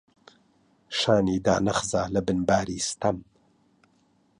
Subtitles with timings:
[0.97, 3.17] شانی دانەخزا لەبن باری ستەم،